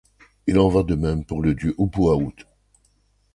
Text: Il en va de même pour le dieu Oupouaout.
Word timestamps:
Il 0.47 0.57
en 0.57 0.67
va 0.67 0.81
de 0.81 0.95
même 0.95 1.23
pour 1.25 1.43
le 1.43 1.53
dieu 1.53 1.75
Oupouaout. 1.77 2.33